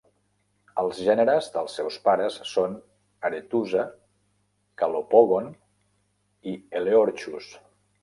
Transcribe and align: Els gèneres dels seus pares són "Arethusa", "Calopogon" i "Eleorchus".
Els 0.83 1.01
gèneres 1.07 1.49
dels 1.57 1.75
seus 1.81 1.99
pares 2.07 2.39
són 2.53 2.75
"Arethusa", 3.31 3.87
"Calopogon" 4.83 5.55
i 6.55 6.59
"Eleorchus". 6.83 7.57